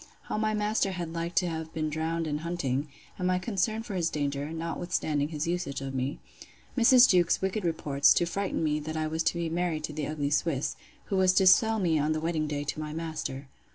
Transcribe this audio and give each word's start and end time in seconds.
How 0.23 0.37
my 0.39 0.55
master 0.55 0.93
had 0.93 1.13
like 1.13 1.35
to 1.35 1.47
have 1.47 1.71
been 1.75 1.91
drowned 1.91 2.25
in 2.25 2.39
hunting; 2.39 2.87
and 3.19 3.27
my 3.27 3.37
concern 3.37 3.83
for 3.83 3.93
his 3.93 4.09
danger, 4.09 4.49
notwithstanding 4.49 5.27
his 5.27 5.45
usage 5.45 5.79
of 5.79 5.93
me. 5.93 6.17
Mrs. 6.75 7.07
Jewkes's 7.07 7.39
wicked 7.39 7.63
reports, 7.63 8.11
to 8.15 8.25
frighten 8.25 8.63
me, 8.63 8.79
that 8.79 8.97
I 8.97 9.05
was 9.05 9.21
to 9.21 9.35
be 9.35 9.47
married 9.47 9.83
to 9.83 9.93
the 9.93 10.07
ugly 10.07 10.31
Swiss; 10.31 10.75
who 11.05 11.17
was 11.17 11.33
to 11.33 11.45
sell 11.45 11.77
me 11.77 11.99
on 11.99 12.13
the 12.13 12.19
wedding 12.19 12.47
day 12.47 12.63
to 12.63 12.79
my 12.79 12.93
master. 12.93 13.47